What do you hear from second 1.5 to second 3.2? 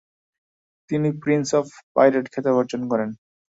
Of pirate খেতাব অর্জন করেন।